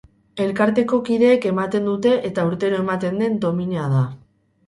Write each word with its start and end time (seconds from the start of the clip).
Elkarteko 0.43 0.99
kideek 1.09 1.43
ematen 1.49 1.85
dute 1.89 2.15
eta 2.29 2.47
urtero 2.53 2.79
ematen 2.85 3.23
den 3.25 3.39
domina 3.45 3.85
da. 3.95 4.01